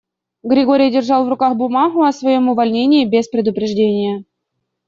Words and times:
Григорий 0.41 0.89
держал 0.89 1.25
в 1.25 1.29
руках 1.29 1.55
бумагу 1.55 2.01
о 2.01 2.11
своём 2.11 2.49
увольнении 2.49 3.05
без 3.05 3.27
предупреждения. 3.27 4.25